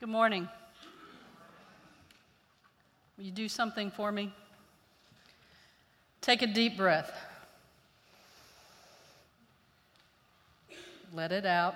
Good 0.00 0.08
morning. 0.08 0.48
Will 3.18 3.24
you 3.24 3.30
do 3.30 3.50
something 3.50 3.90
for 3.90 4.10
me? 4.10 4.32
Take 6.22 6.40
a 6.40 6.46
deep 6.46 6.78
breath. 6.78 7.12
Let 11.12 11.32
it 11.32 11.44
out. 11.44 11.74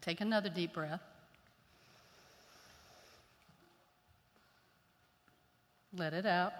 Take 0.00 0.22
another 0.22 0.48
deep 0.48 0.72
breath. 0.72 1.02
Let 5.94 6.14
it 6.14 6.24
out. 6.24 6.54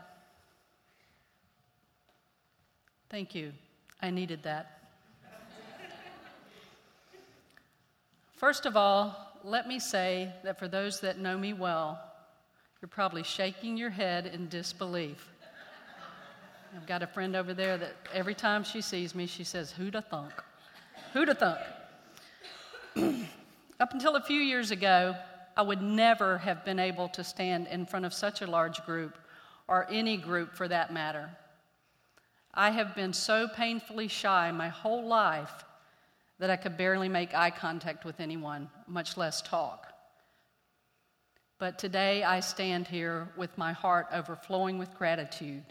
Thank 3.08 3.34
you. 3.34 3.52
I 3.98 4.10
needed 4.10 4.42
that. 4.42 4.81
First 8.42 8.66
of 8.66 8.76
all, 8.76 9.38
let 9.44 9.68
me 9.68 9.78
say 9.78 10.32
that 10.42 10.58
for 10.58 10.66
those 10.66 10.98
that 10.98 11.16
know 11.16 11.38
me 11.38 11.52
well, 11.52 12.02
you're 12.80 12.88
probably 12.88 13.22
shaking 13.22 13.76
your 13.76 13.90
head 13.90 14.26
in 14.26 14.48
disbelief. 14.48 15.28
I've 16.76 16.84
got 16.84 17.04
a 17.04 17.06
friend 17.06 17.36
over 17.36 17.54
there 17.54 17.78
that 17.78 17.94
every 18.12 18.34
time 18.34 18.64
she 18.64 18.80
sees 18.80 19.14
me, 19.14 19.26
she 19.26 19.44
says, 19.44 19.70
Who'da 19.70 20.02
thunk? 20.02 20.32
Who'da 21.12 21.36
thunk? 21.36 21.60
Up 23.78 23.92
until 23.92 24.16
a 24.16 24.22
few 24.22 24.40
years 24.40 24.72
ago, 24.72 25.14
I 25.56 25.62
would 25.62 25.80
never 25.80 26.38
have 26.38 26.64
been 26.64 26.80
able 26.80 27.10
to 27.10 27.22
stand 27.22 27.68
in 27.68 27.86
front 27.86 28.06
of 28.06 28.12
such 28.12 28.42
a 28.42 28.48
large 28.48 28.84
group, 28.84 29.16
or 29.68 29.86
any 29.88 30.16
group 30.16 30.56
for 30.56 30.66
that 30.66 30.92
matter. 30.92 31.30
I 32.52 32.72
have 32.72 32.96
been 32.96 33.12
so 33.12 33.46
painfully 33.46 34.08
shy 34.08 34.50
my 34.50 34.68
whole 34.68 35.06
life 35.06 35.64
that 36.38 36.50
I 36.50 36.56
could 36.56 36.76
barely 36.76 37.08
make 37.08 37.34
eye 37.34 37.50
contact 37.50 38.04
with 38.04 38.20
anyone, 38.20 38.68
much 38.86 39.16
less 39.16 39.42
talk. 39.42 39.92
But 41.58 41.78
today 41.78 42.24
I 42.24 42.40
stand 42.40 42.88
here 42.88 43.28
with 43.36 43.56
my 43.56 43.72
heart 43.72 44.08
overflowing 44.12 44.78
with 44.78 44.92
gratitude. 44.98 45.64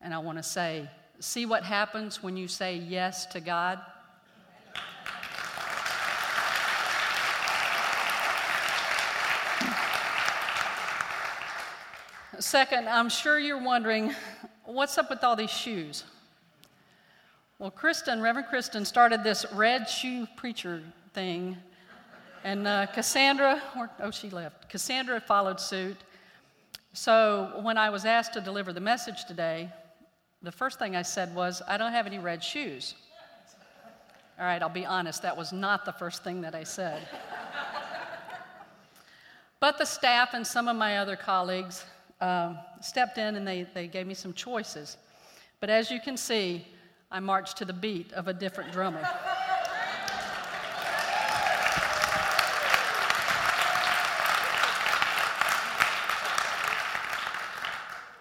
And 0.00 0.14
I 0.14 0.18
want 0.18 0.38
to 0.38 0.42
say, 0.42 0.88
see 1.18 1.44
what 1.44 1.62
happens 1.62 2.22
when 2.22 2.36
you 2.36 2.48
say 2.48 2.76
yes 2.76 3.26
to 3.26 3.40
God? 3.40 3.80
Second, 12.38 12.88
I'm 12.88 13.08
sure 13.08 13.38
you're 13.38 13.62
wondering 13.62 14.14
what's 14.64 14.98
up 14.98 15.10
with 15.10 15.22
all 15.22 15.36
these 15.36 15.50
shoes? 15.50 16.04
Well, 17.64 17.70
Kristen, 17.70 18.20
Reverend 18.20 18.48
Kristen, 18.48 18.84
started 18.84 19.24
this 19.24 19.46
red 19.50 19.88
shoe 19.88 20.26
preacher 20.36 20.82
thing, 21.14 21.56
and 22.44 22.66
uh, 22.66 22.84
Cassandra, 22.92 23.62
or, 23.74 23.88
oh, 24.00 24.10
she 24.10 24.28
left. 24.28 24.68
Cassandra 24.68 25.18
followed 25.18 25.58
suit. 25.58 25.96
So 26.92 27.58
when 27.62 27.78
I 27.78 27.88
was 27.88 28.04
asked 28.04 28.34
to 28.34 28.42
deliver 28.42 28.74
the 28.74 28.82
message 28.82 29.24
today, 29.24 29.70
the 30.42 30.52
first 30.52 30.78
thing 30.78 30.94
I 30.94 31.00
said 31.00 31.34
was, 31.34 31.62
I 31.66 31.78
don't 31.78 31.92
have 31.92 32.06
any 32.06 32.18
red 32.18 32.44
shoes. 32.44 32.96
All 34.38 34.44
right, 34.44 34.60
I'll 34.60 34.68
be 34.68 34.84
honest, 34.84 35.22
that 35.22 35.34
was 35.34 35.50
not 35.50 35.86
the 35.86 35.92
first 35.92 36.22
thing 36.22 36.42
that 36.42 36.54
I 36.54 36.64
said. 36.64 37.00
but 39.58 39.78
the 39.78 39.86
staff 39.86 40.34
and 40.34 40.46
some 40.46 40.68
of 40.68 40.76
my 40.76 40.98
other 40.98 41.16
colleagues 41.16 41.82
um, 42.20 42.58
stepped 42.82 43.16
in 43.16 43.36
and 43.36 43.48
they, 43.48 43.66
they 43.72 43.86
gave 43.86 44.06
me 44.06 44.12
some 44.12 44.34
choices. 44.34 44.98
But 45.60 45.70
as 45.70 45.90
you 45.90 45.98
can 45.98 46.18
see, 46.18 46.66
I 47.14 47.20
marched 47.20 47.58
to 47.58 47.64
the 47.64 47.72
beat 47.72 48.12
of 48.12 48.26
a 48.26 48.32
different 48.32 48.72
drummer. 48.72 49.00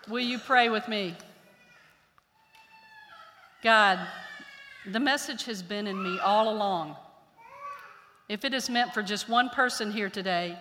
Will 0.07 0.19
you 0.19 0.37
pray 0.37 0.69
with 0.69 0.87
me? 0.87 1.15
God, 3.63 3.97
the 4.91 4.99
message 4.99 5.45
has 5.45 5.63
been 5.63 5.87
in 5.87 6.03
me 6.03 6.19
all 6.19 6.53
along. 6.53 6.95
If 8.29 8.45
it 8.45 8.53
is 8.53 8.69
meant 8.69 8.93
for 8.93 9.01
just 9.01 9.27
one 9.27 9.49
person 9.49 9.91
here 9.91 10.11
today, 10.11 10.55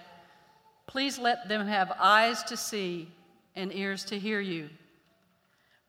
please 0.86 1.18
let 1.18 1.50
them 1.50 1.66
have 1.66 1.92
eyes 1.98 2.42
to 2.44 2.56
see 2.56 3.08
and 3.54 3.74
ears 3.74 4.04
to 4.06 4.18
hear 4.18 4.40
you. 4.40 4.70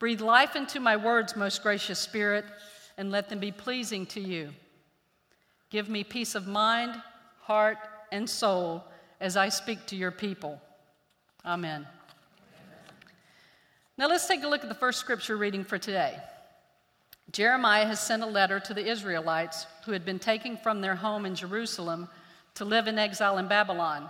Breathe 0.03 0.19
life 0.19 0.57
into 0.57 0.81
my 0.81 0.97
words, 0.97 1.37
most 1.37 1.63
gracious 1.63 1.97
Spirit, 1.97 2.43
and 2.97 3.09
let 3.09 3.29
them 3.29 3.39
be 3.39 3.53
pleasing 3.53 4.05
to 4.07 4.19
you. 4.19 4.49
Give 5.69 5.87
me 5.87 6.03
peace 6.03 6.35
of 6.35 6.45
mind, 6.45 7.01
heart, 7.39 7.77
and 8.11 8.29
soul 8.29 8.83
as 9.21 9.37
I 9.37 9.47
speak 9.47 9.85
to 9.85 9.95
your 9.95 10.11
people. 10.11 10.61
Amen. 11.45 11.87
Now 13.97 14.09
let's 14.09 14.27
take 14.27 14.43
a 14.43 14.47
look 14.49 14.63
at 14.63 14.67
the 14.67 14.75
first 14.75 14.99
scripture 14.99 15.37
reading 15.37 15.63
for 15.63 15.77
today. 15.77 16.17
Jeremiah 17.31 17.85
has 17.85 18.01
sent 18.01 18.23
a 18.23 18.27
letter 18.27 18.59
to 18.59 18.73
the 18.73 18.85
Israelites 18.85 19.67
who 19.85 19.93
had 19.93 20.03
been 20.03 20.19
taken 20.19 20.57
from 20.57 20.81
their 20.81 20.95
home 20.95 21.25
in 21.25 21.33
Jerusalem 21.33 22.09
to 22.55 22.65
live 22.65 22.87
in 22.87 22.99
exile 22.99 23.37
in 23.37 23.47
Babylon. 23.47 24.09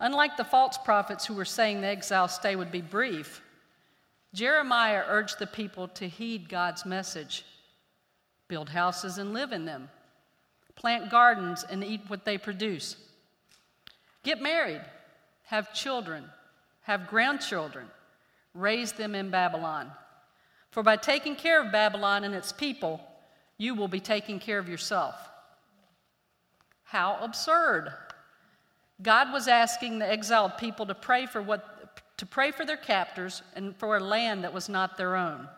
Unlike 0.00 0.36
the 0.36 0.44
false 0.44 0.76
prophets 0.76 1.24
who 1.24 1.32
were 1.32 1.46
saying 1.46 1.80
the 1.80 1.86
exile 1.86 2.28
stay 2.28 2.56
would 2.56 2.70
be 2.70 2.82
brief, 2.82 3.40
Jeremiah 4.34 5.04
urged 5.06 5.38
the 5.38 5.46
people 5.46 5.86
to 5.88 6.08
heed 6.08 6.48
God's 6.48 6.84
message 6.84 7.44
build 8.48 8.68
houses 8.68 9.16
and 9.16 9.32
live 9.32 9.52
in 9.52 9.64
them, 9.64 9.88
plant 10.76 11.10
gardens 11.10 11.64
and 11.70 11.82
eat 11.82 12.02
what 12.08 12.24
they 12.24 12.36
produce, 12.36 12.96
get 14.22 14.42
married, 14.42 14.82
have 15.44 15.72
children, 15.72 16.24
have 16.82 17.06
grandchildren, 17.06 17.86
raise 18.52 18.92
them 18.92 19.14
in 19.14 19.30
Babylon. 19.30 19.90
For 20.70 20.82
by 20.82 20.96
taking 20.96 21.36
care 21.36 21.64
of 21.64 21.72
Babylon 21.72 22.24
and 22.24 22.34
its 22.34 22.52
people, 22.52 23.00
you 23.56 23.74
will 23.74 23.88
be 23.88 24.00
taking 24.00 24.40
care 24.40 24.58
of 24.58 24.68
yourself. 24.68 25.14
How 26.82 27.18
absurd! 27.20 27.92
God 29.00 29.32
was 29.32 29.48
asking 29.48 29.98
the 29.98 30.10
exiled 30.10 30.58
people 30.58 30.86
to 30.86 30.94
pray 30.94 31.26
for 31.26 31.40
what 31.40 31.73
to 32.16 32.26
pray 32.26 32.50
for 32.50 32.64
their 32.64 32.76
captors 32.76 33.42
and 33.54 33.76
for 33.76 33.96
a 33.96 34.00
land 34.00 34.44
that 34.44 34.54
was 34.54 34.68
not 34.68 34.96
their 34.96 35.16
own. 35.16 35.48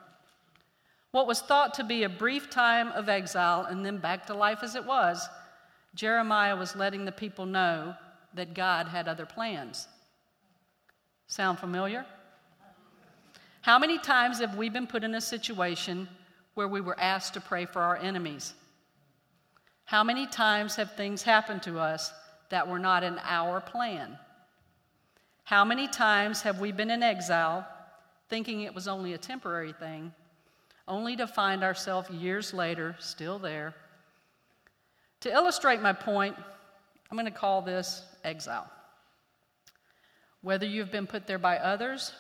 What 1.11 1.27
was 1.27 1.41
thought 1.41 1.75
to 1.75 1.85
be 1.85 2.03
a 2.03 2.09
brief 2.09 2.51
time 2.51 2.89
of 2.93 3.09
exile 3.09 3.65
and 3.65 3.85
then 3.85 3.99
back 3.99 4.27
to 4.27 4.35
life 4.35 4.61
as 4.63 4.75
it 4.75 4.85
was, 4.85 5.29
Jeremiah 5.95 6.57
was 6.57 6.77
letting 6.77 7.05
the 7.05 7.13
people 7.13 7.47
know 7.47 7.95
that 8.35 8.55
God 8.55 8.87
had 8.89 9.09
other 9.09 9.27
plans. 9.27 9.89
Sound 11.27 11.59
familiar? 11.59 12.05
How 13.63 13.79
many 13.79 13.99
times 13.99 14.41
have 14.41 14.57
we 14.57 14.69
been 14.69 14.87
put 14.87 15.05
in 15.05 15.15
a 15.15 15.21
situation 15.21 16.09
where 16.55 16.69
we 16.69 16.81
were 16.81 16.99
asked 17.01 17.35
to 17.35 17.41
pray 17.41 17.67
for 17.67 17.83
our 17.83 17.97
enemies? 17.97 18.55
How 19.87 20.05
many 20.05 20.27
times 20.27 20.77
have 20.77 20.95
things 20.95 21.23
happened 21.23 21.63
to 21.63 21.79
us 21.79 22.13
that 22.51 22.69
were 22.69 22.79
not 22.79 23.03
in 23.03 23.19
our 23.25 23.61
plan? 23.61 24.19
How 25.47 25.65
many 25.65 25.87
times 25.87 26.43
have 26.43 26.59
we 26.59 26.73
been 26.73 26.91
in 26.91 27.05
exile 27.05 27.65
thinking 28.29 28.63
it 28.63 28.75
was 28.75 28.89
only 28.89 29.13
a 29.13 29.19
temporary 29.19 29.73
thing, 29.73 30.13
only 30.89 31.15
to 31.15 31.29
find 31.29 31.63
ourselves 31.63 32.11
years 32.11 32.53
later 32.53 32.97
still 32.99 33.39
there? 33.39 33.73
To 35.21 35.33
illustrate 35.33 35.81
my 35.81 35.93
point, 35.93 36.35
I'm 37.09 37.17
going 37.17 37.27
to 37.27 37.39
call 37.39 37.63
this 37.63 38.03
exile. 38.25 38.69
Whether 40.43 40.67
you've 40.67 40.91
been 40.91 41.07
put 41.07 41.29
there 41.29 41.39
by 41.39 41.59
others 41.59 42.13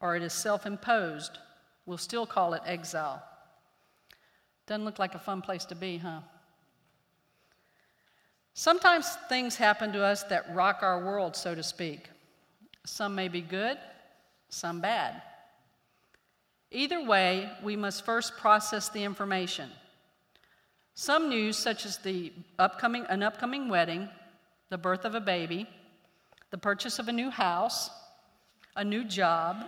or 0.00 0.16
it 0.16 0.24
is 0.24 0.32
self 0.32 0.66
imposed, 0.66 1.38
we'll 1.86 1.96
still 1.96 2.26
call 2.26 2.54
it 2.54 2.62
exile. 2.66 3.22
Doesn't 4.66 4.84
look 4.84 4.98
like 4.98 5.14
a 5.14 5.20
fun 5.20 5.42
place 5.42 5.64
to 5.66 5.76
be, 5.76 5.98
huh? 5.98 6.22
Sometimes 8.52 9.16
things 9.28 9.54
happen 9.54 9.92
to 9.92 10.02
us 10.02 10.24
that 10.24 10.52
rock 10.52 10.80
our 10.82 11.04
world, 11.04 11.36
so 11.36 11.54
to 11.54 11.62
speak. 11.62 12.08
Some 12.88 13.14
may 13.14 13.28
be 13.28 13.42
good, 13.42 13.78
some 14.48 14.80
bad. 14.80 15.22
Either 16.70 17.04
way, 17.04 17.50
we 17.62 17.76
must 17.76 18.04
first 18.04 18.36
process 18.38 18.88
the 18.88 19.04
information. 19.04 19.70
Some 20.94 21.28
news, 21.28 21.56
such 21.56 21.86
as 21.86 21.98
the 21.98 22.32
upcoming, 22.58 23.04
an 23.08 23.22
upcoming 23.22 23.68
wedding, 23.68 24.08
the 24.70 24.78
birth 24.78 25.04
of 25.04 25.14
a 25.14 25.20
baby, 25.20 25.68
the 26.50 26.58
purchase 26.58 26.98
of 26.98 27.08
a 27.08 27.12
new 27.12 27.30
house, 27.30 27.90
a 28.74 28.84
new 28.84 29.04
job, 29.04 29.64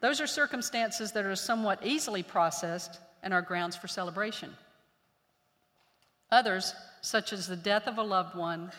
those 0.00 0.20
are 0.20 0.26
circumstances 0.26 1.12
that 1.12 1.24
are 1.24 1.36
somewhat 1.36 1.84
easily 1.86 2.22
processed 2.22 2.98
and 3.22 3.32
are 3.32 3.42
grounds 3.42 3.76
for 3.76 3.88
celebration. 3.88 4.50
Others, 6.30 6.74
such 7.00 7.32
as 7.32 7.46
the 7.46 7.56
death 7.56 7.86
of 7.86 7.98
a 7.98 8.02
loved 8.02 8.36
one, 8.36 8.72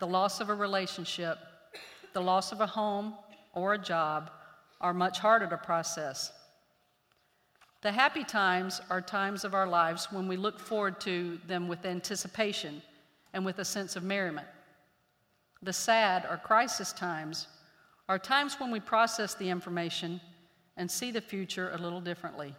the 0.00 0.06
loss 0.06 0.40
of 0.40 0.50
a 0.50 0.54
relationship, 0.54 1.38
the 2.16 2.22
loss 2.22 2.50
of 2.50 2.62
a 2.62 2.66
home 2.66 3.12
or 3.52 3.74
a 3.74 3.78
job 3.78 4.30
are 4.80 4.94
much 4.94 5.18
harder 5.18 5.46
to 5.46 5.58
process. 5.58 6.32
The 7.82 7.92
happy 7.92 8.24
times 8.24 8.80
are 8.88 9.02
times 9.02 9.44
of 9.44 9.52
our 9.52 9.66
lives 9.66 10.08
when 10.10 10.26
we 10.26 10.38
look 10.38 10.58
forward 10.58 10.98
to 11.00 11.38
them 11.46 11.68
with 11.68 11.84
anticipation 11.84 12.80
and 13.34 13.44
with 13.44 13.58
a 13.58 13.66
sense 13.66 13.96
of 13.96 14.02
merriment. 14.02 14.46
The 15.62 15.74
sad 15.74 16.26
or 16.30 16.38
crisis 16.38 16.90
times 16.94 17.48
are 18.08 18.18
times 18.18 18.58
when 18.58 18.70
we 18.70 18.80
process 18.80 19.34
the 19.34 19.50
information 19.50 20.18
and 20.78 20.90
see 20.90 21.10
the 21.10 21.20
future 21.20 21.72
a 21.74 21.82
little 21.82 22.00
differently. 22.00 22.54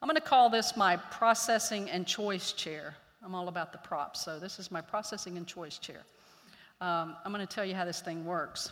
I'm 0.00 0.08
going 0.08 0.16
to 0.16 0.22
call 0.22 0.48
this 0.48 0.74
my 0.74 0.96
processing 0.96 1.90
and 1.90 2.06
choice 2.06 2.52
chair. 2.52 2.94
I'm 3.22 3.34
all 3.34 3.48
about 3.48 3.72
the 3.72 3.78
props, 3.78 4.24
so 4.24 4.38
this 4.38 4.58
is 4.58 4.70
my 4.70 4.80
processing 4.80 5.36
and 5.36 5.46
choice 5.46 5.76
chair. 5.76 6.06
Um, 6.84 7.16
I'm 7.24 7.32
going 7.32 7.46
to 7.46 7.50
tell 7.54 7.64
you 7.64 7.74
how 7.74 7.86
this 7.86 8.02
thing 8.02 8.26
works. 8.26 8.70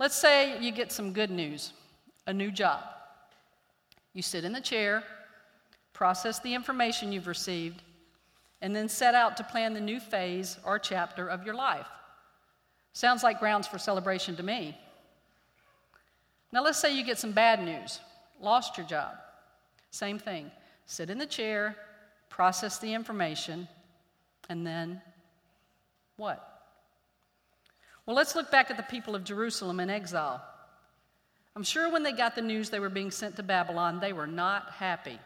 Let's 0.00 0.16
say 0.16 0.60
you 0.60 0.72
get 0.72 0.90
some 0.90 1.12
good 1.12 1.30
news, 1.30 1.72
a 2.26 2.32
new 2.32 2.50
job. 2.50 2.80
You 4.14 4.20
sit 4.20 4.44
in 4.44 4.52
the 4.52 4.60
chair, 4.60 5.04
process 5.92 6.40
the 6.40 6.52
information 6.52 7.12
you've 7.12 7.28
received, 7.28 7.82
and 8.62 8.74
then 8.74 8.88
set 8.88 9.14
out 9.14 9.36
to 9.36 9.44
plan 9.44 9.74
the 9.74 9.80
new 9.80 10.00
phase 10.00 10.58
or 10.64 10.76
chapter 10.80 11.28
of 11.28 11.46
your 11.46 11.54
life. 11.54 11.86
Sounds 12.94 13.22
like 13.22 13.38
grounds 13.38 13.68
for 13.68 13.78
celebration 13.78 14.34
to 14.34 14.42
me. 14.42 14.76
Now, 16.50 16.64
let's 16.64 16.80
say 16.80 16.96
you 16.96 17.04
get 17.04 17.20
some 17.20 17.30
bad 17.30 17.64
news, 17.64 18.00
lost 18.40 18.76
your 18.76 18.88
job. 18.88 19.12
Same 19.92 20.18
thing. 20.18 20.50
Sit 20.86 21.10
in 21.10 21.18
the 21.18 21.26
chair, 21.26 21.76
process 22.28 22.80
the 22.80 22.92
information, 22.92 23.68
and 24.48 24.66
then 24.66 25.00
what? 26.16 26.49
Well, 28.10 28.16
let's 28.16 28.34
look 28.34 28.50
back 28.50 28.72
at 28.72 28.76
the 28.76 28.82
people 28.82 29.14
of 29.14 29.22
Jerusalem 29.22 29.78
in 29.78 29.88
exile. 29.88 30.42
I'm 31.54 31.62
sure 31.62 31.92
when 31.92 32.02
they 32.02 32.10
got 32.10 32.34
the 32.34 32.42
news 32.42 32.68
they 32.68 32.80
were 32.80 32.88
being 32.88 33.12
sent 33.12 33.36
to 33.36 33.44
Babylon, 33.44 34.00
they 34.00 34.12
were 34.12 34.26
not 34.26 34.72
happy. 34.72 35.16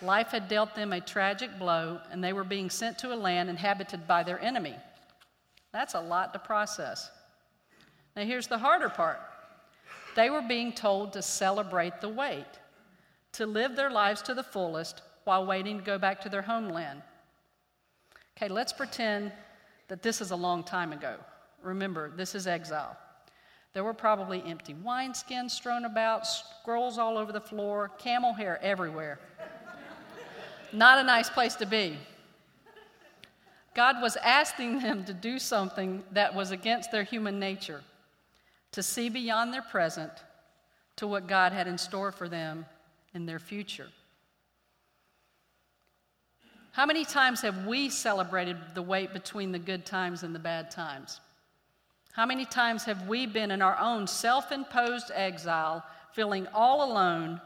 Life 0.00 0.28
had 0.28 0.46
dealt 0.46 0.76
them 0.76 0.92
a 0.92 1.00
tragic 1.00 1.58
blow, 1.58 1.98
and 2.12 2.22
they 2.22 2.32
were 2.32 2.44
being 2.44 2.70
sent 2.70 3.00
to 3.00 3.12
a 3.12 3.16
land 3.16 3.50
inhabited 3.50 4.06
by 4.06 4.22
their 4.22 4.38
enemy. 4.40 4.76
That's 5.72 5.94
a 5.94 6.00
lot 6.00 6.32
to 6.34 6.38
process. 6.38 7.10
Now, 8.14 8.22
here's 8.22 8.46
the 8.46 8.58
harder 8.58 8.88
part 8.88 9.18
they 10.14 10.30
were 10.30 10.42
being 10.42 10.72
told 10.72 11.14
to 11.14 11.20
celebrate 11.20 12.00
the 12.00 12.08
wait, 12.08 12.46
to 13.32 13.44
live 13.44 13.74
their 13.74 13.90
lives 13.90 14.22
to 14.22 14.34
the 14.34 14.44
fullest 14.44 15.02
while 15.24 15.44
waiting 15.44 15.78
to 15.78 15.84
go 15.84 15.98
back 15.98 16.20
to 16.20 16.28
their 16.28 16.42
homeland. 16.42 17.02
Okay, 18.36 18.46
let's 18.46 18.72
pretend 18.72 19.32
that 19.88 20.04
this 20.04 20.20
is 20.20 20.30
a 20.30 20.36
long 20.36 20.62
time 20.62 20.92
ago. 20.92 21.16
Remember, 21.62 22.10
this 22.16 22.34
is 22.34 22.46
exile. 22.46 22.96
There 23.72 23.84
were 23.84 23.94
probably 23.94 24.42
empty 24.46 24.74
wineskins 24.74 25.50
strewn 25.50 25.84
about, 25.84 26.26
scrolls 26.26 26.96
all 26.96 27.18
over 27.18 27.32
the 27.32 27.40
floor, 27.40 27.90
camel 27.98 28.32
hair 28.32 28.58
everywhere. 28.62 29.18
Not 30.72 30.98
a 30.98 31.02
nice 31.02 31.28
place 31.28 31.54
to 31.56 31.66
be. 31.66 31.98
God 33.74 34.00
was 34.00 34.16
asking 34.16 34.80
them 34.80 35.04
to 35.04 35.12
do 35.12 35.38
something 35.38 36.02
that 36.12 36.34
was 36.34 36.50
against 36.50 36.90
their 36.90 37.02
human 37.02 37.38
nature, 37.38 37.82
to 38.72 38.82
see 38.82 39.10
beyond 39.10 39.52
their 39.52 39.62
present 39.62 40.12
to 40.96 41.06
what 41.06 41.26
God 41.26 41.52
had 41.52 41.66
in 41.66 41.76
store 41.76 42.10
for 42.10 42.28
them 42.28 42.64
in 43.12 43.26
their 43.26 43.38
future. 43.38 43.88
How 46.72 46.86
many 46.86 47.04
times 47.04 47.42
have 47.42 47.66
we 47.66 47.90
celebrated 47.90 48.56
the 48.74 48.82
wait 48.82 49.12
between 49.12 49.52
the 49.52 49.58
good 49.58 49.84
times 49.86 50.22
and 50.22 50.34
the 50.34 50.38
bad 50.38 50.70
times? 50.70 51.20
How 52.16 52.24
many 52.24 52.46
times 52.46 52.84
have 52.84 53.08
we 53.08 53.26
been 53.26 53.50
in 53.50 53.60
our 53.60 53.78
own 53.78 54.06
self 54.06 54.50
imposed 54.50 55.10
exile, 55.14 55.84
feeling 56.12 56.46
all 56.54 56.90
alone, 56.90 57.42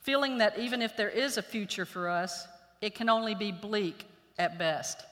feeling 0.00 0.38
that 0.38 0.58
even 0.58 0.82
if 0.82 0.96
there 0.96 1.08
is 1.08 1.36
a 1.36 1.42
future 1.42 1.84
for 1.84 2.08
us, 2.08 2.48
it 2.80 2.96
can 2.96 3.08
only 3.08 3.36
be 3.36 3.52
bleak 3.52 4.06
at 4.36 4.58
best? 4.58 5.04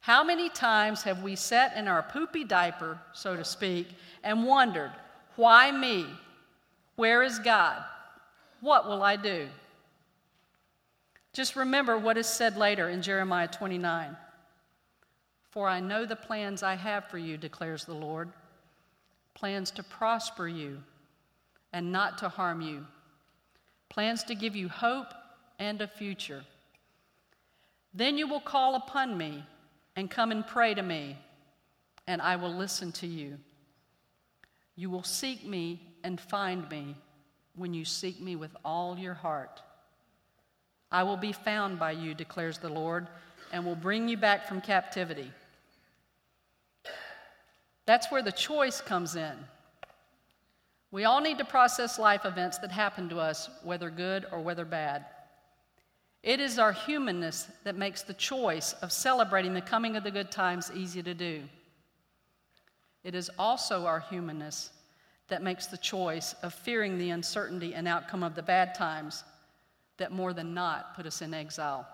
How 0.00 0.22
many 0.22 0.50
times 0.50 1.02
have 1.04 1.22
we 1.22 1.34
sat 1.34 1.74
in 1.74 1.88
our 1.88 2.02
poopy 2.02 2.44
diaper, 2.44 2.98
so 3.14 3.36
to 3.36 3.44
speak, 3.44 3.88
and 4.22 4.44
wondered, 4.44 4.92
why 5.36 5.72
me? 5.72 6.04
Where 6.96 7.22
is 7.22 7.38
God? 7.38 7.82
What 8.60 8.86
will 8.86 9.02
I 9.02 9.16
do? 9.16 9.48
Just 11.32 11.56
remember 11.56 11.96
what 11.96 12.18
is 12.18 12.26
said 12.26 12.58
later 12.58 12.90
in 12.90 13.00
Jeremiah 13.00 13.48
29. 13.48 14.14
For 15.52 15.68
I 15.68 15.80
know 15.80 16.06
the 16.06 16.16
plans 16.16 16.62
I 16.62 16.74
have 16.74 17.08
for 17.10 17.18
you, 17.18 17.36
declares 17.36 17.84
the 17.84 17.94
Lord 17.94 18.30
plans 19.34 19.70
to 19.72 19.82
prosper 19.82 20.46
you 20.46 20.78
and 21.72 21.90
not 21.90 22.18
to 22.18 22.28
harm 22.28 22.60
you, 22.60 22.86
plans 23.88 24.22
to 24.24 24.34
give 24.34 24.54
you 24.54 24.68
hope 24.68 25.08
and 25.58 25.80
a 25.80 25.86
future. 25.86 26.44
Then 27.94 28.18
you 28.18 28.26
will 28.26 28.40
call 28.40 28.74
upon 28.74 29.16
me 29.16 29.44
and 29.96 30.10
come 30.10 30.32
and 30.32 30.46
pray 30.46 30.74
to 30.74 30.82
me, 30.82 31.16
and 32.06 32.22
I 32.22 32.36
will 32.36 32.54
listen 32.54 32.92
to 32.92 33.06
you. 33.06 33.38
You 34.76 34.90
will 34.90 35.02
seek 35.02 35.46
me 35.46 35.80
and 36.02 36.20
find 36.20 36.68
me 36.70 36.96
when 37.54 37.74
you 37.74 37.84
seek 37.84 38.20
me 38.20 38.36
with 38.36 38.54
all 38.64 38.98
your 38.98 39.14
heart. 39.14 39.60
I 40.90 41.02
will 41.02 41.16
be 41.18 41.32
found 41.32 41.78
by 41.78 41.92
you, 41.92 42.14
declares 42.14 42.58
the 42.58 42.68
Lord, 42.70 43.06
and 43.52 43.64
will 43.64 43.76
bring 43.76 44.08
you 44.08 44.16
back 44.16 44.46
from 44.46 44.60
captivity. 44.60 45.30
That's 47.86 48.10
where 48.10 48.22
the 48.22 48.32
choice 48.32 48.80
comes 48.80 49.16
in. 49.16 49.32
We 50.90 51.04
all 51.04 51.20
need 51.20 51.38
to 51.38 51.44
process 51.44 51.98
life 51.98 52.24
events 52.24 52.58
that 52.58 52.70
happen 52.70 53.08
to 53.08 53.18
us, 53.18 53.48
whether 53.62 53.90
good 53.90 54.26
or 54.30 54.40
whether 54.40 54.64
bad. 54.64 55.06
It 56.22 56.38
is 56.38 56.58
our 56.58 56.72
humanness 56.72 57.48
that 57.64 57.76
makes 57.76 58.02
the 58.02 58.14
choice 58.14 58.74
of 58.74 58.92
celebrating 58.92 59.54
the 59.54 59.60
coming 59.60 59.96
of 59.96 60.04
the 60.04 60.10
good 60.10 60.30
times 60.30 60.70
easy 60.74 61.02
to 61.02 61.14
do. 61.14 61.42
It 63.02 63.14
is 63.14 63.30
also 63.38 63.86
our 63.86 64.00
humanness 64.00 64.70
that 65.28 65.42
makes 65.42 65.66
the 65.66 65.78
choice 65.78 66.34
of 66.42 66.54
fearing 66.54 66.98
the 66.98 67.10
uncertainty 67.10 67.74
and 67.74 67.88
outcome 67.88 68.22
of 68.22 68.34
the 68.34 68.42
bad 68.42 68.74
times 68.74 69.24
that 69.96 70.12
more 70.12 70.32
than 70.32 70.54
not 70.54 70.94
put 70.94 71.06
us 71.06 71.22
in 71.22 71.34
exile. 71.34 71.86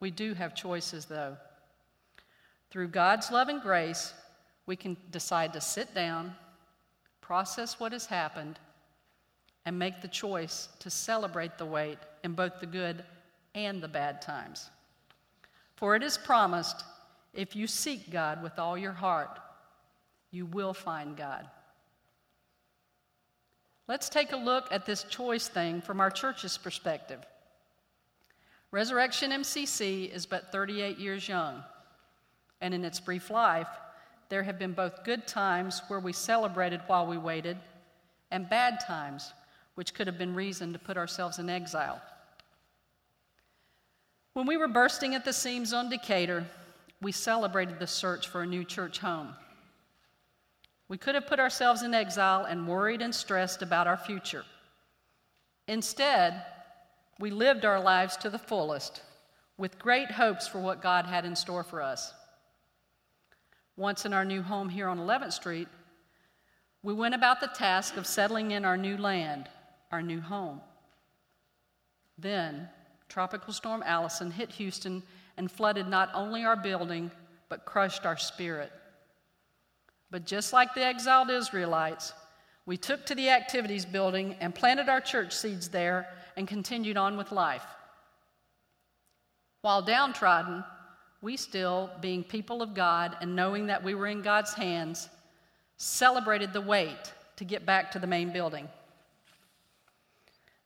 We 0.00 0.10
do 0.10 0.34
have 0.34 0.54
choices, 0.54 1.06
though. 1.06 1.36
Through 2.72 2.88
God's 2.88 3.30
love 3.30 3.50
and 3.50 3.60
grace, 3.60 4.14
we 4.64 4.76
can 4.76 4.96
decide 5.10 5.52
to 5.52 5.60
sit 5.60 5.94
down, 5.94 6.34
process 7.20 7.78
what 7.78 7.92
has 7.92 8.06
happened, 8.06 8.58
and 9.66 9.78
make 9.78 10.00
the 10.00 10.08
choice 10.08 10.70
to 10.78 10.88
celebrate 10.88 11.58
the 11.58 11.66
wait 11.66 11.98
in 12.24 12.32
both 12.32 12.60
the 12.60 12.66
good 12.66 13.04
and 13.54 13.82
the 13.82 13.88
bad 13.88 14.22
times. 14.22 14.70
For 15.76 15.96
it 15.96 16.02
is 16.02 16.16
promised 16.16 16.82
if 17.34 17.54
you 17.54 17.66
seek 17.66 18.10
God 18.10 18.42
with 18.42 18.58
all 18.58 18.78
your 18.78 18.92
heart, 18.92 19.38
you 20.30 20.46
will 20.46 20.72
find 20.72 21.14
God. 21.14 21.46
Let's 23.86 24.08
take 24.08 24.32
a 24.32 24.36
look 24.36 24.68
at 24.70 24.86
this 24.86 25.02
choice 25.04 25.46
thing 25.46 25.82
from 25.82 26.00
our 26.00 26.10
church's 26.10 26.56
perspective. 26.56 27.20
Resurrection 28.70 29.30
MCC 29.30 30.10
is 30.10 30.24
but 30.24 30.50
38 30.50 30.96
years 30.96 31.28
young 31.28 31.62
and 32.62 32.72
in 32.72 32.84
its 32.84 33.00
brief 33.00 33.28
life, 33.28 33.68
there 34.30 34.42
have 34.42 34.58
been 34.58 34.72
both 34.72 35.04
good 35.04 35.26
times 35.26 35.82
where 35.88 36.00
we 36.00 36.14
celebrated 36.14 36.80
while 36.86 37.06
we 37.06 37.18
waited, 37.18 37.58
and 38.30 38.48
bad 38.48 38.80
times, 38.86 39.34
which 39.74 39.92
could 39.92 40.06
have 40.06 40.16
been 40.16 40.34
reason 40.34 40.72
to 40.72 40.78
put 40.78 40.96
ourselves 40.96 41.38
in 41.38 41.50
exile. 41.50 42.00
When 44.32 44.46
we 44.46 44.56
were 44.56 44.68
bursting 44.68 45.14
at 45.14 45.26
the 45.26 45.32
seams 45.34 45.74
on 45.74 45.90
Decatur, 45.90 46.46
we 47.02 47.12
celebrated 47.12 47.78
the 47.78 47.86
search 47.86 48.28
for 48.28 48.42
a 48.42 48.46
new 48.46 48.64
church 48.64 48.98
home. 49.00 49.34
We 50.88 50.96
could 50.96 51.14
have 51.14 51.26
put 51.26 51.40
ourselves 51.40 51.82
in 51.82 51.92
exile 51.92 52.44
and 52.44 52.66
worried 52.66 53.02
and 53.02 53.14
stressed 53.14 53.60
about 53.60 53.86
our 53.86 53.96
future. 53.96 54.44
Instead, 55.68 56.44
we 57.18 57.30
lived 57.30 57.64
our 57.64 57.80
lives 57.80 58.16
to 58.18 58.30
the 58.30 58.38
fullest 58.38 59.02
with 59.58 59.78
great 59.78 60.10
hopes 60.10 60.48
for 60.48 60.58
what 60.58 60.82
God 60.82 61.04
had 61.06 61.24
in 61.24 61.36
store 61.36 61.62
for 61.62 61.82
us. 61.82 62.14
Once 63.76 64.04
in 64.04 64.12
our 64.12 64.24
new 64.24 64.42
home 64.42 64.68
here 64.68 64.88
on 64.88 64.98
11th 64.98 65.32
Street, 65.32 65.68
we 66.82 66.92
went 66.92 67.14
about 67.14 67.40
the 67.40 67.46
task 67.48 67.96
of 67.96 68.06
settling 68.06 68.50
in 68.50 68.64
our 68.64 68.76
new 68.76 68.96
land, 68.96 69.48
our 69.90 70.02
new 70.02 70.20
home. 70.20 70.60
Then, 72.18 72.68
Tropical 73.08 73.52
Storm 73.52 73.82
Allison 73.84 74.30
hit 74.30 74.50
Houston 74.52 75.02
and 75.36 75.50
flooded 75.50 75.88
not 75.88 76.10
only 76.14 76.44
our 76.44 76.56
building, 76.56 77.10
but 77.48 77.64
crushed 77.64 78.04
our 78.04 78.16
spirit. 78.16 78.72
But 80.10 80.26
just 80.26 80.52
like 80.52 80.74
the 80.74 80.84
exiled 80.84 81.30
Israelites, 81.30 82.12
we 82.66 82.76
took 82.76 83.06
to 83.06 83.14
the 83.14 83.30
activities 83.30 83.84
building 83.84 84.36
and 84.40 84.54
planted 84.54 84.88
our 84.88 85.00
church 85.00 85.34
seeds 85.34 85.68
there 85.68 86.06
and 86.36 86.46
continued 86.46 86.96
on 86.96 87.16
with 87.16 87.32
life. 87.32 87.64
While 89.62 89.82
downtrodden, 89.82 90.64
we 91.22 91.36
still, 91.36 91.88
being 92.00 92.24
people 92.24 92.60
of 92.60 92.74
God 92.74 93.16
and 93.20 93.34
knowing 93.34 93.68
that 93.68 93.82
we 93.82 93.94
were 93.94 94.08
in 94.08 94.22
God's 94.22 94.52
hands, 94.52 95.08
celebrated 95.76 96.52
the 96.52 96.60
wait 96.60 97.12
to 97.36 97.44
get 97.44 97.64
back 97.64 97.92
to 97.92 97.98
the 97.98 98.06
main 98.06 98.32
building. 98.32 98.68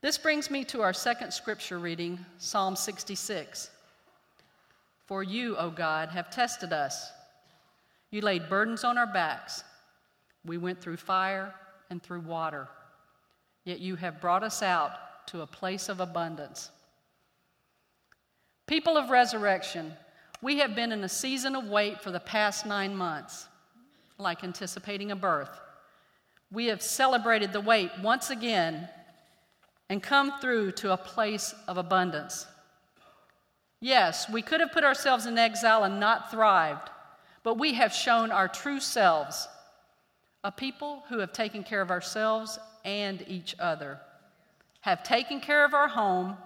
This 0.00 0.18
brings 0.18 0.50
me 0.50 0.64
to 0.64 0.82
our 0.82 0.92
second 0.92 1.32
scripture 1.32 1.78
reading, 1.78 2.18
Psalm 2.38 2.75
66. 2.75 3.70
For 5.04 5.22
you, 5.22 5.56
O 5.56 5.70
God, 5.70 6.08
have 6.08 6.30
tested 6.30 6.72
us. 6.72 7.10
You 8.10 8.22
laid 8.22 8.48
burdens 8.48 8.82
on 8.82 8.98
our 8.98 9.06
backs. 9.06 9.62
We 10.44 10.58
went 10.58 10.80
through 10.80 10.96
fire 10.96 11.54
and 11.90 12.02
through 12.02 12.20
water, 12.20 12.68
yet 13.64 13.80
you 13.80 13.96
have 13.96 14.20
brought 14.20 14.42
us 14.42 14.62
out 14.62 15.26
to 15.28 15.42
a 15.42 15.46
place 15.46 15.88
of 15.88 16.00
abundance. 16.00 16.70
People 18.66 18.96
of 18.96 19.10
resurrection, 19.10 19.92
we 20.43 20.59
have 20.59 20.75
been 20.75 20.93
in 20.93 21.02
a 21.05 21.09
season 21.09 21.57
of 21.57 21.69
wait 21.69 22.00
for 22.00 22.11
the 22.11 22.21
past 22.21 22.66
nine 22.66 22.95
months, 22.95 23.47
like 24.19 24.45
anticipating 24.45 25.11
a 25.11 25.16
birth. 25.16 25.50
We 26.52 26.66
have 26.66 26.83
celebrated 26.83 27.52
the 27.52 27.61
wait 27.61 27.90
once 28.02 28.31
again 28.31 28.88
and 29.88 30.02
come 30.02 30.38
through 30.40 30.73
to 30.73 30.93
a 30.93 30.97
place 30.97 31.55
of 31.66 31.78
abundance. 31.78 32.47
Yes, 33.81 34.28
we 34.31 34.43
could 34.43 34.61
have 34.61 34.73
put 34.73 34.85
ourselves 34.85 35.26
in 35.26 35.38
exile 35.38 35.85
and 35.85 36.00
not 36.00 36.31
thrived, 36.31 36.90
but 37.43 37.59
we 37.59 37.75
have 37.75 37.93
shown 37.93 38.31
our 38.31 38.49
true 38.49 38.81
selves 38.81 39.49
a 40.45 40.52
people 40.52 41.02
who 41.09 41.19
have 41.19 41.33
taken 41.33 41.64
care 41.64 41.81
of 41.81 41.90
ourselves 41.90 42.57
and 42.85 43.25
each 43.26 43.57
other, 43.59 43.99
have 44.81 45.02
taken 45.02 45.40
care 45.40 45.64
of 45.64 45.75
our 45.75 45.88
home, 45.88 46.37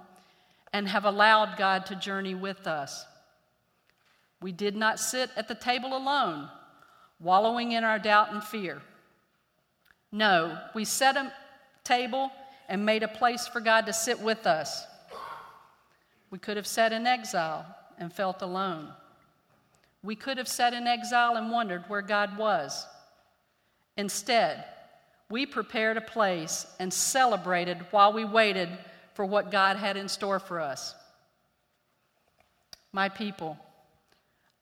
and 0.72 0.88
have 0.88 1.04
allowed 1.04 1.58
God 1.58 1.84
to 1.86 1.96
journey 1.96 2.34
with 2.34 2.66
us. 2.66 3.04
We 4.40 4.52
did 4.52 4.74
not 4.74 4.98
sit 4.98 5.30
at 5.36 5.48
the 5.48 5.54
table 5.54 5.96
alone, 5.96 6.48
wallowing 7.18 7.72
in 7.72 7.84
our 7.84 7.98
doubt 7.98 8.32
and 8.32 8.42
fear. 8.42 8.80
No, 10.12 10.58
we 10.74 10.84
set 10.84 11.16
a 11.16 11.32
table 11.84 12.30
and 12.68 12.86
made 12.86 13.02
a 13.02 13.08
place 13.08 13.46
for 13.46 13.60
God 13.60 13.86
to 13.86 13.92
sit 13.92 14.20
with 14.20 14.46
us. 14.46 14.84
We 16.30 16.38
could 16.38 16.56
have 16.56 16.66
sat 16.66 16.92
in 16.92 17.06
exile 17.06 17.66
and 17.98 18.12
felt 18.12 18.42
alone. 18.42 18.88
We 20.02 20.16
could 20.16 20.38
have 20.38 20.48
sat 20.48 20.72
in 20.72 20.86
exile 20.86 21.36
and 21.36 21.50
wondered 21.50 21.84
where 21.88 22.02
God 22.02 22.38
was. 22.38 22.86
Instead, 23.96 24.64
we 25.28 25.46
prepared 25.46 25.96
a 25.96 26.02
place 26.02 26.66
and 26.78 26.92
celebrated 26.92 27.78
while 27.90 28.12
we 28.12 28.24
waited 28.24 28.70
for 29.14 29.24
what 29.24 29.50
God 29.50 29.76
had 29.76 29.96
in 29.96 30.08
store 30.08 30.38
for 30.38 30.60
us. 30.60 30.94
My 32.92 33.08
people, 33.08 33.58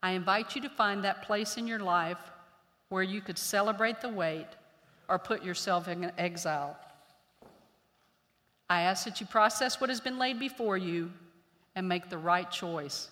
I 0.03 0.13
invite 0.13 0.55
you 0.55 0.63
to 0.63 0.69
find 0.69 1.05
that 1.05 1.23
place 1.23 1.57
in 1.57 1.67
your 1.67 1.81
life 1.81 2.19
where 2.89 3.03
you 3.03 3.21
could 3.21 3.39
celebrate 3.39 4.01
the 4.01 4.09
wait 4.09 4.47
or 5.09 5.19
put 5.19 5.45
yourself 5.45 5.89
in 5.89 6.13
exile. 6.19 6.77
I 8.71 8.83
ask 8.83 9.05
that 9.05 9.21
you 9.21 9.27
process 9.27 9.81
what 9.81 9.91
has 9.91 10.01
been 10.01 10.19
laid 10.19 10.39
before 10.39 10.77
you 10.77 11.11
and 11.75 11.89
make 11.89 12.11
the 12.11 12.19
right 12.19 12.51
choice 12.51 13.09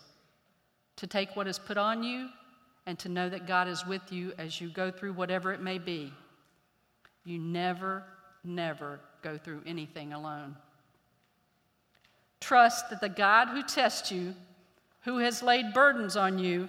to 0.96 1.06
take 1.06 1.34
what 1.36 1.46
is 1.46 1.58
put 1.58 1.76
on 1.76 2.02
you 2.02 2.28
and 2.86 2.98
to 2.98 3.08
know 3.08 3.28
that 3.28 3.46
God 3.46 3.68
is 3.68 3.84
with 3.86 4.12
you 4.12 4.32
as 4.38 4.60
you 4.60 4.68
go 4.68 4.90
through 4.90 5.12
whatever 5.12 5.52
it 5.52 5.60
may 5.60 5.78
be. 5.78 6.12
You 7.24 7.38
never, 7.38 8.04
never 8.44 9.00
go 9.22 9.36
through 9.36 9.62
anything 9.66 10.12
alone. 10.12 10.56
Trust 12.40 12.90
that 12.90 13.00
the 13.00 13.08
God 13.08 13.48
who 13.48 13.62
tests 13.62 14.12
you, 14.12 14.34
who 15.06 15.18
has 15.18 15.40
laid 15.40 15.72
burdens 15.72 16.16
on 16.16 16.36
you, 16.36 16.68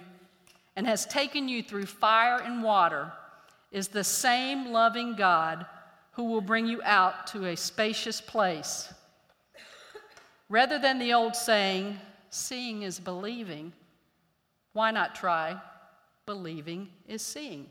and 0.76 0.86
has 0.86 1.04
taken 1.06 1.48
you 1.48 1.60
through 1.60 1.84
fire 1.84 2.40
and 2.40 2.62
water, 2.62 3.12
is 3.72 3.88
the 3.88 4.04
same 4.04 4.70
loving 4.72 5.16
God 5.16 5.66
who 6.12 6.22
will 6.22 6.40
bring 6.40 6.64
you 6.64 6.80
out 6.84 7.26
to 7.26 7.46
a 7.46 7.56
spacious 7.56 8.20
place. 8.20 8.94
Rather 10.48 10.78
than 10.78 11.00
the 11.00 11.12
old 11.12 11.34
saying, 11.34 11.98
seeing 12.30 12.82
is 12.82 13.00
believing, 13.00 13.72
why 14.72 14.92
not 14.92 15.16
try 15.16 15.60
believing 16.24 16.88
is 17.08 17.22
seeing? 17.22 17.66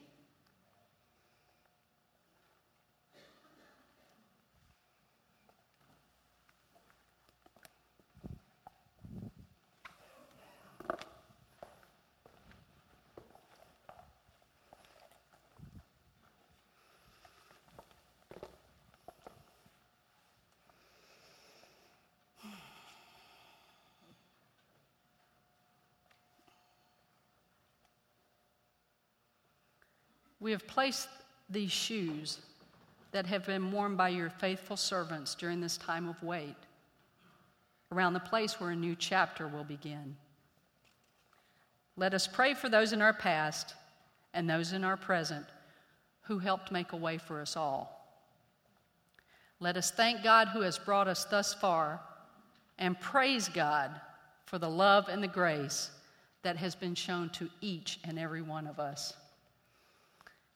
We 30.39 30.51
have 30.51 30.67
placed 30.67 31.08
these 31.50 31.72
shoes 31.72 32.39
that 33.12 33.25
have 33.25 33.46
been 33.46 33.72
worn 33.72 33.96
by 33.96 34.10
your 34.10 34.29
faithful 34.29 34.77
servants 34.77 35.36
during 35.36 35.62
this 35.62 35.77
time 35.77 36.08
of 36.08 36.22
wait 36.22 36.56
around 37.91 38.13
the 38.13 38.20
place 38.20 38.60
where 38.60 38.72
a 38.72 38.75
new 38.75 38.96
chapter 38.96 39.48
will 39.48 39.63
begin. 39.63 40.15
Let 41.96 42.13
us 42.13 42.27
pray 42.27 42.53
for 42.53 42.70
those 42.70 42.94
in 42.94 43.01
our 43.01 43.13
past 43.13 43.74
and 44.34 44.50
those 44.50 44.74
in 44.74 44.84
our 44.84 44.98
present 44.98 45.46
who 46.22 46.38
helped 46.38 46.72
make 46.72 46.91
a 46.91 46.98
way 46.98 47.17
for 47.17 47.41
us 47.41 47.56
all. 47.56 47.94
Let 49.60 49.77
us 49.77 49.89
thank 49.89 50.24
God 50.24 50.50
who 50.50 50.62
has 50.62 50.77
brought 50.77 51.08
us 51.08 51.25
thus 51.25 51.53
far 51.53 52.01
and 52.77 53.00
praise 53.00 53.50
God 53.50 53.89
for 54.46 54.60
the 54.60 54.70
love 54.70 55.10
and 55.10 55.24
the 55.24 55.27
grace 55.27 55.89
that 56.44 56.58
has 56.58 56.75
been 56.75 56.94
shown 56.94 57.29
to 57.29 57.50
each 57.62 58.00
and 58.03 58.20
every 58.20 58.41
one 58.41 58.67
of 58.67 58.79
us. 58.79 59.13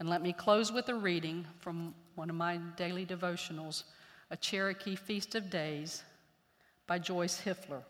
And 0.02 0.10
let 0.10 0.24
me 0.24 0.34
close 0.34 0.72
with 0.72 0.90
a 0.90 0.96
reading 0.96 1.46
from 1.60 1.94
one 2.16 2.32
of 2.32 2.36
my 2.36 2.58
daily 2.76 3.06
devotionals, 3.06 3.84
A 4.32 4.36
Cherokee 4.36 4.96
Feast 4.96 5.36
of 5.36 5.52
Days 5.52 6.02
by 6.88 6.98
Joyce 6.98 7.40
Hifler. 7.46 7.84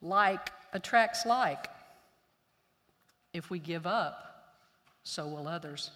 Like 0.00 0.48
attracts 0.72 1.26
like. 1.26 1.66
If 3.34 3.50
we 3.50 3.58
give 3.58 3.86
up, 3.86 4.54
so 5.02 5.28
will 5.28 5.46
others. 5.46 5.90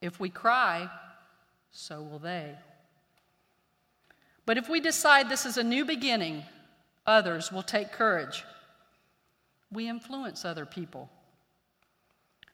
If 0.00 0.18
we 0.18 0.30
cry, 0.30 0.90
so 1.70 2.02
will 2.02 2.18
they. 2.18 2.56
But 4.46 4.58
if 4.58 4.68
we 4.68 4.80
decide 4.80 5.28
this 5.28 5.46
is 5.46 5.58
a 5.58 5.62
new 5.62 5.84
beginning, 5.84 6.42
others 7.06 7.52
will 7.52 7.62
take 7.62 7.92
courage 7.92 8.44
we 9.74 9.88
influence 9.88 10.44
other 10.44 10.64
people. 10.64 11.10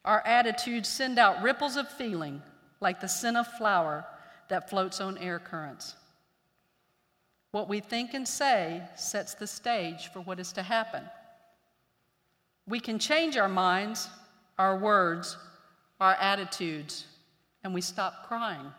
Our 0.05 0.27
attitudes 0.27 0.89
send 0.89 1.19
out 1.19 1.43
ripples 1.43 1.77
of 1.77 1.89
feeling 1.89 2.43
like 2.81 3.01
the 3.01 3.09
scent 3.09 3.37
of 3.37 3.47
flower 3.47 4.07
that 4.49 4.71
floats 4.71 5.01
on 5.01 5.19
air 5.19 5.39
currents. 5.39 5.95
What 7.53 7.69
we 7.69 7.81
think 7.81 8.15
and 8.15 8.27
say 8.27 8.83
sets 8.97 9.35
the 9.35 9.47
stage 9.47 10.11
for 10.13 10.21
what 10.21 10.41
is 10.41 10.53
to 10.53 10.63
happen. 10.63 11.03
We 12.67 12.81
can 12.81 12.99
change 12.99 13.37
our 13.37 13.49
minds, 13.49 14.09
our 14.59 14.79
words, 14.79 15.37
our 16.01 16.15
attitudes, 16.15 17.07
and 17.63 17.75
we 17.75 17.81
stop 17.81 18.27
crying. 18.27 18.73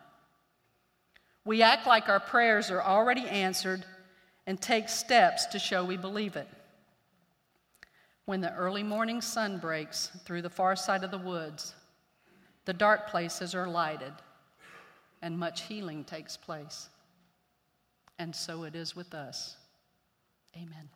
We 1.45 1.61
act 1.61 1.85
like 1.85 2.09
our 2.09 2.19
prayers 2.19 2.71
are 2.71 2.81
already 2.81 3.27
answered 3.27 3.85
and 4.47 4.59
take 4.59 4.89
steps 4.89 5.45
to 5.47 5.59
show 5.59 5.83
we 5.83 5.97
believe 5.97 6.35
it. 6.35 6.47
When 8.31 8.39
the 8.39 8.55
early 8.55 8.81
morning 8.81 9.19
sun 9.19 9.57
breaks 9.57 10.09
through 10.23 10.41
the 10.41 10.49
far 10.49 10.77
side 10.77 11.03
of 11.03 11.11
the 11.11 11.17
woods, 11.17 11.75
the 12.63 12.71
dark 12.71 13.09
places 13.09 13.53
are 13.53 13.67
lighted 13.67 14.13
and 15.21 15.37
much 15.37 15.63
healing 15.63 16.05
takes 16.05 16.37
place. 16.37 16.87
And 18.19 18.33
so 18.33 18.63
it 18.63 18.73
is 18.73 18.95
with 18.95 19.13
us. 19.13 19.57
Amen. 20.55 20.87